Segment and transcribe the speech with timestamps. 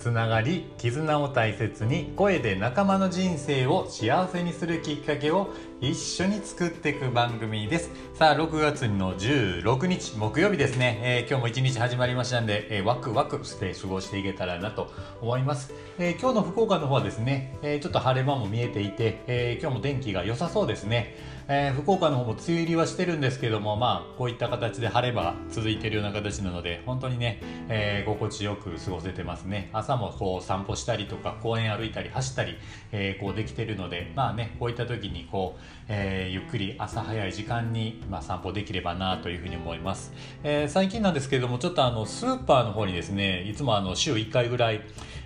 [0.00, 5.50] つながり絆を大切に声で仲間の人生を幸せにするきっかけを
[5.82, 7.90] 一緒に作っていく番組です。
[8.14, 21.40] さあ6月の16日木曜日ですね、えー、今日も一日始まりましたんで、えー、ワクワクして過ごしていけたらなと思います、えー、今日の福岡の方はですね、えちょっと晴れ間も見えていて、え今日も天気が良さそうですね。
[21.52, 29.68] えー、福岡の方も梅雨入りはしてるんですけども、まあ、こういった形で晴れ間が続いているような形なので、本当にね、えー、心地よく過ごせてますね。
[29.72, 32.56] 朝もこう散歩したりとか、公園歩いたり、走ったり、
[32.92, 40.12] えー、こうできてるので、まあね、こういった時にこう、えー、ゆっくり朝早い時間に、まあ、散歩できればなというふうに思います。
[40.42, 44.80] えー、最近なんですけれども、ちょっとあの、スーパーの方にですね、いつもあの、週1回ぐらい、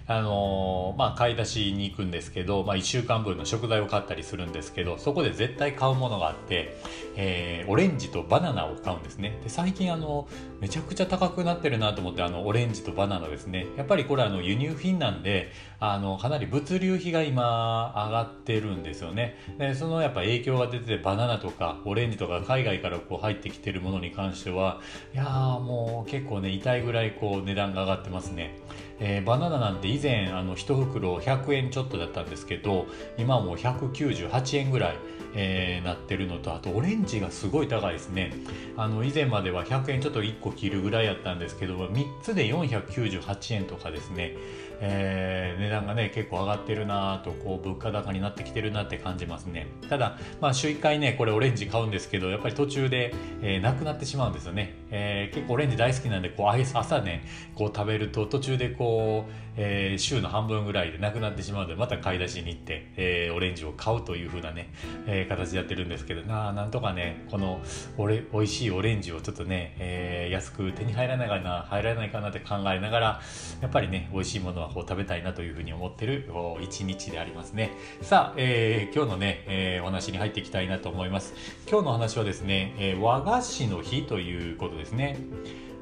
[0.06, 6.76] あの、まあ、買い出しに行くんですけど、まあ、1週間分の食材を買ったりするんですけどそこで絶対買うものがあって、
[7.16, 9.38] えー、オレンジとバナナを買うんですね。
[9.42, 10.28] で最近あの
[10.60, 13.66] めちゃくちゃ高くなってるなと思ってあのオレンジとバナナですね。
[13.76, 19.36] やっぱりこれあの輸入品なんであのかなり物流費が今上がってるんですよね。
[19.58, 24.80] でそのやっぱ影響が出ててバナナとかオレンジとか海外からこう入ってきてるものに関しては
[25.14, 28.58] いやもう結構ね痛いぐらいこう値段が上がってますね。
[29.00, 34.96] えー、バナナなんて以前あの1袋100円ちょっとだったんですけど今もう198円ぐらい、
[35.34, 38.34] えー、なってるのとあとオレンジがすごい高いですね。
[38.76, 44.34] あの以前までは100円ちょっと1個切るぐらいやったんですけど3つで498円とかですね。
[44.80, 49.66] えー、値段がね結構上がってるなとこう物価高になってきてるなって感じますね。
[49.88, 64.70] ただまあ週1回ねこれオレンジ買うんですけどやっぱり途中で、えー、なくなってしまうんですよね、えー、結構オレンジ大好きなんでこう朝ねこう食べると途中でこう、えー、週の半分ぐらいでなくなってしまうのでまた買い出しに行って、えー、オレンジを買うという風なね、
[65.06, 67.60] えー、形でやってるんですけどななんとかねこの
[67.96, 73.20] おれ美味しいオレンジをちょっとね、えー、安く手に入らないかな入らないかなって考えながら
[73.60, 76.30] やっぱりね美味しいものはこう食べたいなというふうに思ってる
[76.60, 77.72] 一日でありますね。
[78.02, 81.34] さあ、えー、今日のね、えー、お話に入っていきたいなと思います。
[81.68, 85.18] 今日の話はですね、えー、和菓子の日ということですね。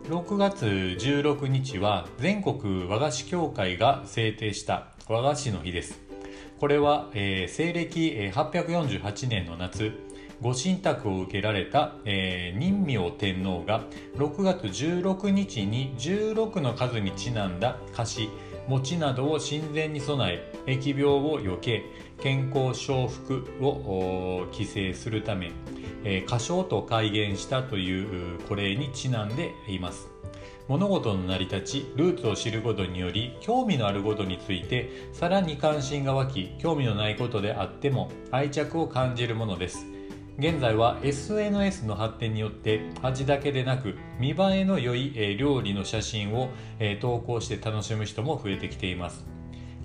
[0.08, 6.00] 6月16日は全国和菓子協会が制定した和菓子の日です。
[6.58, 9.92] これは、えー、西暦848年の夏
[10.42, 13.84] ご神託を受けられた、えー、任明天皇が
[14.16, 18.28] 6月16日に16の数にちなんだ菓子
[18.72, 21.84] 餅などを神前に備え疫病を避け
[22.22, 25.52] 健康承服を規制するため、
[26.04, 30.08] えー、歌唱と改元したというこれにちなんでいます。
[30.68, 39.91] 物事の成り立ちルーツを知ることにより興味のあることについてさらに関心が湧き興味のないことであっても愛着を感じるものです。
[40.38, 46.48] 現在は SNS の発展によって味だけでなく見栄えの良いえ料理の写真を
[46.78, 49.26] え投稿して楽しむ人も増えてきています。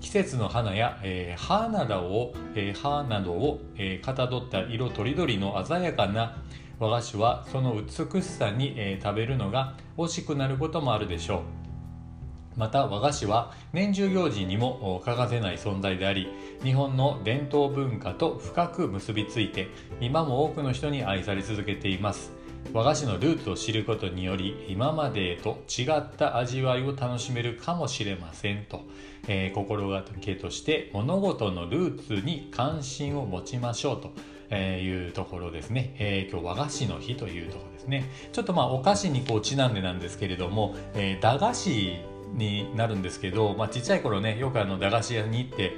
[0.00, 6.36] 季節の花や、えー、葉などを、えー、葉などを、えー、かたどった色とりどりの鮮やかな
[6.78, 11.67] 和菓子はその美しさに、えー、食べるのが惜しくなることもあるでしょう。
[12.58, 16.28] また和菓子は年中行事にも欠かせない存在であり
[16.62, 19.68] 日本の伝統文化と深く結びついて
[20.00, 22.32] 今も多くの人に愛され続けています。
[22.72, 28.82] 和菓子のルーツを知ることにより今までと違った味わいを楽しめるかもしれませんと、
[29.26, 34.10] えー、心がけとして物事のルーツに関心を持ちましょうと
[34.50, 38.04] えいうところですね、えー、今日和菓子の日というところですね。
[38.32, 41.98] ちょっとまあお菓子にこうちなんでなんですけれども、えー、駄菓子
[42.34, 45.72] になるんですけど、まあ、ちっちゃい頃ねよくあの駄菓子屋に行って、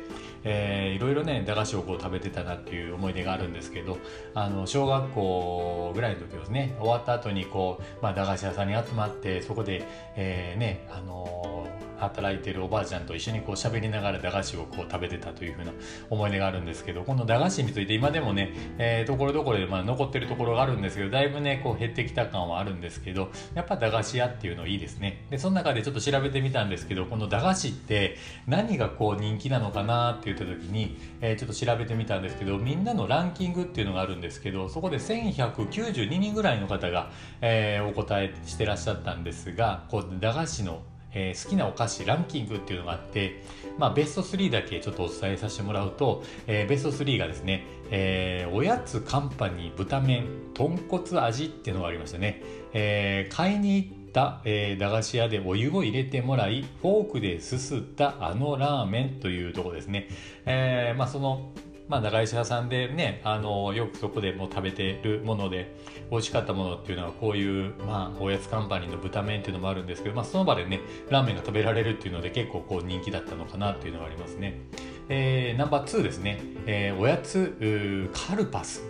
[0.45, 3.99] えー、いろいろね駄菓子をこう食べてたなっていう思い出があるんですけど
[4.34, 6.77] あの小学校ぐらいの時ですね。
[6.78, 9.87] 終わった後にこう、まあ、駄菓子屋さんに集まってそこで、
[10.17, 15.73] えー、ねあのー働いてるおばあちゃんと一緒にこう喋りながら駄菓子をこう食べてたというふうな
[16.09, 25.27] 思い出があるんですけどこの駄菓子について今でもね、えー、ところどころでまあ残ってるところがあるんですけどだいぶねこう減ってきた感はあるんですけどやっぱ駄菓子屋っていうのいいですね。
[25.31, 28.16] でその中でちょっと調べてみたんですけどこの駄菓子って
[28.47, 37.10] 何がこう人気なのかなっ言った時に、えー、ちょっと調べてみたんですけどみんなのランキングっていうのがあるんですけどそこで1192人ぐらいの方が、
[37.41, 40.82] えー、お答えしてらっしゃったんですがこう駄菓子の
[41.12, 43.42] えー、好きなお菓子ランキングっていうのがあって、
[43.78, 52.42] まあ、ベスト3だけちょっとお伝えさせてもらうと、えー、ベスト3がですね、えー、おやつカンパニー豚麺豚骨味っていうのがありましたね、
[52.72, 60.09] え、買いに行った、えー、駄菓子屋でお湯を入れてもらいフォークですすったあのラーメンというとこですね、
[60.47, 61.53] えーまあ、その
[61.91, 65.77] まあ、長石屋さんでねあのよくそこでも食べてるもので
[66.09, 70.78] 美味しかったものっていうのはこういう、まあ、おやつカンパニーの豚麺っていうのもあるんですけど、まあ、その場でね
[71.09, 74.60] ラーメンが食べられるっていうので結構こう人気だったのかなっていうのがありますね。
[75.09, 78.84] えー、ナンバー2ですね、えー、おやつカルパス。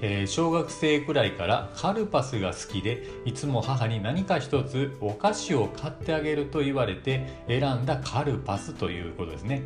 [0.00, 9.62] えー、小学生くらいからカルパスが好きでいつも母に何か一つお菓子を買ってあげると言われて選んだカルパスということですね、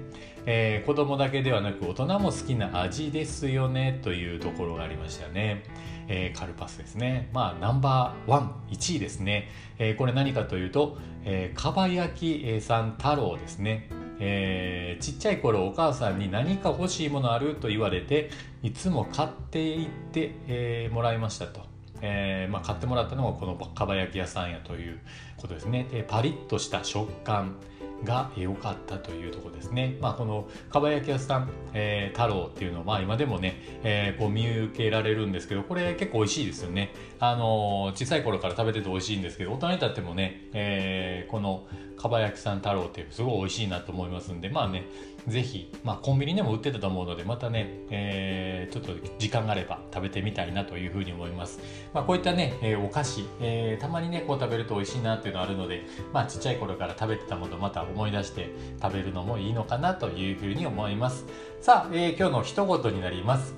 [0.46, 5.64] えー、子供だけではなく大人も好きな味ですよねというところがありましたね、
[6.08, 7.28] えー、カルパスですね。
[7.32, 9.48] まあナンバーワン1位ですね、
[9.78, 13.88] えー、これ何かというと、えー、かば焼きさん太郎ですね。
[14.20, 18.30] えー、ちっちゃい頃お母さんに何か欲しいものあると言われて
[18.62, 21.68] いつも買っていって、えー、もらいましたと。
[22.02, 24.98] えーまあ、買ってもらったのがこのかば焼き屋さんやという
[25.36, 25.86] ことですね。
[25.90, 27.56] でパリッとした食感
[28.04, 29.96] が良かったというとこですね。
[30.00, 36.94] まあ、この蒲焼屋さん、えー、太郎っていうのは、まあ、今でもね、えー、こう見受けられるんですけど、これ結構美味しいですよね。
[37.18, 41.66] あのー、小さい頃から食べてて美味しいんですけど、大人にたってもね、えー、この
[41.98, 44.84] 蒲焼さん太郎ってすごい美味しいなと思いますんで、まあね、
[45.30, 51.60] ぜひ、まあ、コンビニでも売ってたと思うのでまたね、えー、ちょっと時間があれば食べてみたいなというふうに思います、
[51.94, 58.50] まあ、こういったね、えー、お菓子、えー、たまにねこう食べると美味しいなっていうのがあるので、まあ、ちっちゃい頃から食べてたものをまた思い出して
[58.82, 61.24] 食べるのもいいのかなというふうに思います。
[61.60, 63.54] さあ、え、今日の一言になります、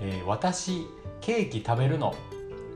[0.00, 0.86] え、私
[1.20, 2.14] ケーキ食べるの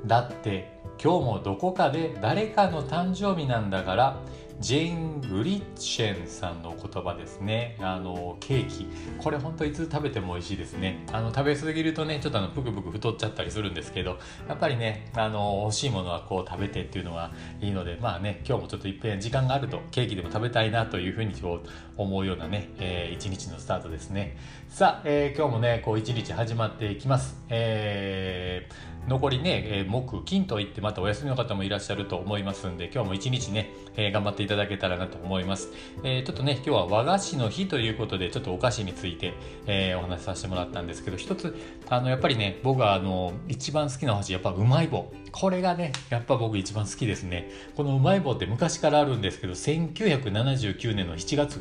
[0.06, 4.20] だって今日もどこかで誰かの誕生日なんだから
[4.60, 7.76] ジェーン・グリッチェンさんの言葉ですね。
[7.78, 8.86] あの、ケーキ。
[9.18, 11.04] これ本当いつ食べても美味しいですね。
[11.12, 14.18] あの、食べ過ぎるとね、ちょっとあの、ぷくぷく太っちゃったりするんですけど、
[14.48, 21.34] やっぱりね、あの、欲しいものはこう食べてっていうのがいいので、まあね、今日もちょっといっぺん時間があると、ケーキでも食べたいなというふうに
[21.98, 24.38] 思うようなね、えー、一日のスタートですね。
[24.70, 27.42] さあ、えー、今日もね、こう一日始まっていきます。
[27.50, 35.68] えー残りね、えー、木金といってまたお休みの方もいらっしゃると思いますんで今日も一日ね、えー、頑張っていただけたらなと思います、
[36.02, 39.34] えー、ちょっとね今日は和菓子の日ということでちょっとお菓子について、
[39.66, 41.54] えお話しさせてもらったんですけど一つ
[41.88, 45.12] あのやっぱりね僕はあの一番好きなお箸やっぱうまい棒。
[45.32, 47.50] これがねやっぱ僕一番好きですね。
[47.76, 51.60] このうまい棒って昔からあるんですけど1979年の7月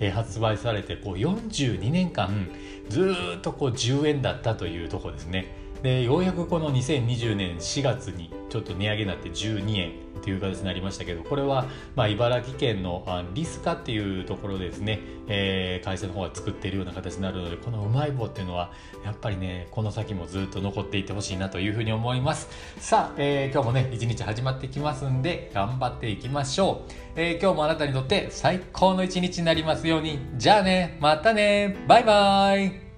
[0.00, 2.48] え、発売されてこう42年間
[2.88, 5.54] ずっとこう10円だったというとこですね。
[5.82, 9.92] でようやくこの2020年4月にちょっと値上げになって12円。
[10.30, 13.04] いう形になりましたけどこれはまあ茨城県の
[13.34, 18.72] リスカっていうところですね、えー、会社の方が作っているような形になるのでこのうまい棒っていうのは
[19.04, 22.48] やっぱりねこの先もずっと残っていってほしいなというふうに思います。
[22.78, 30.18] さあ、えー、今日もね一日始まってきますんで頑張っていきましょう、えー、今日もあなたにとって最高の一日になりますように。
[30.36, 31.76] じゃあねまたね。
[31.86, 32.89] バイバイ。